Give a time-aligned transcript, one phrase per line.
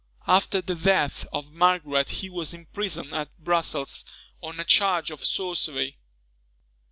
[0.25, 4.03] After the death of Margaret he was imprisoned at Brussels,
[4.41, 5.99] on a charge of sorcery.